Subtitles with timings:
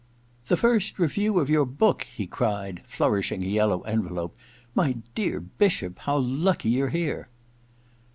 [0.47, 4.35] •The first review of your book!' he cried, flourishing a yellow envelope.
[4.57, 7.29] * My dear Bishop, how lucky you're here